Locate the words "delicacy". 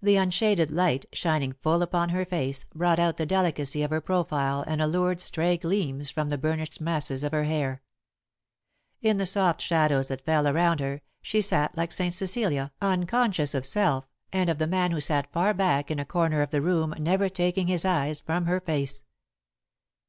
3.26-3.82